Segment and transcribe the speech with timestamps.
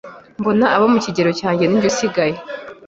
[0.39, 2.35] mbona abo mu kigero cyanjye ninjye usigaye,